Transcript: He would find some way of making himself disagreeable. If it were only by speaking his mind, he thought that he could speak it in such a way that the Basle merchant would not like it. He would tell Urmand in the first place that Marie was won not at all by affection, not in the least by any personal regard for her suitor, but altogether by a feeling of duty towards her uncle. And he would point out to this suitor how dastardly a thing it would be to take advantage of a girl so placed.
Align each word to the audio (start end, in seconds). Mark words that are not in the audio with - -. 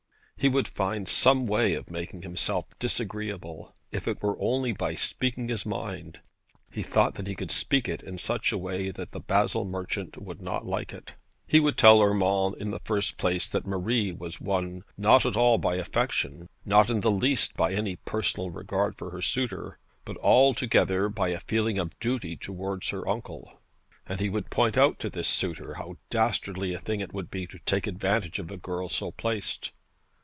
He 0.37 0.49
would 0.49 0.67
find 0.67 1.07
some 1.07 1.45
way 1.45 1.75
of 1.75 1.91
making 1.91 2.23
himself 2.23 2.65
disagreeable. 2.79 3.75
If 3.91 4.07
it 4.07 4.23
were 4.23 4.41
only 4.41 4.71
by 4.71 4.95
speaking 4.95 5.47
his 5.49 5.67
mind, 5.67 6.19
he 6.71 6.81
thought 6.81 7.13
that 7.13 7.27
he 7.27 7.35
could 7.35 7.51
speak 7.51 7.87
it 7.87 8.01
in 8.01 8.17
such 8.17 8.51
a 8.51 8.57
way 8.57 8.89
that 8.89 9.11
the 9.11 9.19
Basle 9.19 9.65
merchant 9.65 10.19
would 10.19 10.41
not 10.41 10.65
like 10.65 10.93
it. 10.93 11.13
He 11.45 11.59
would 11.59 11.77
tell 11.77 12.01
Urmand 12.01 12.55
in 12.55 12.71
the 12.71 12.79
first 12.79 13.17
place 13.17 13.47
that 13.49 13.67
Marie 13.67 14.11
was 14.11 14.41
won 14.41 14.81
not 14.97 15.27
at 15.27 15.37
all 15.37 15.59
by 15.59 15.75
affection, 15.75 16.49
not 16.65 16.89
in 16.89 17.01
the 17.01 17.11
least 17.11 17.53
by 17.55 17.73
any 17.73 17.97
personal 17.97 18.49
regard 18.49 18.97
for 18.97 19.11
her 19.11 19.21
suitor, 19.21 19.77
but 20.05 20.17
altogether 20.17 21.07
by 21.07 21.27
a 21.27 21.39
feeling 21.39 21.77
of 21.77 21.99
duty 21.99 22.35
towards 22.35 22.89
her 22.89 23.07
uncle. 23.07 23.61
And 24.07 24.19
he 24.19 24.31
would 24.31 24.49
point 24.49 24.75
out 24.75 24.97
to 25.01 25.09
this 25.11 25.27
suitor 25.27 25.75
how 25.75 25.97
dastardly 26.09 26.73
a 26.73 26.79
thing 26.79 26.99
it 26.99 27.13
would 27.13 27.29
be 27.29 27.45
to 27.45 27.59
take 27.59 27.85
advantage 27.85 28.39
of 28.39 28.49
a 28.49 28.57
girl 28.57 28.89
so 28.89 29.11
placed. 29.11 29.69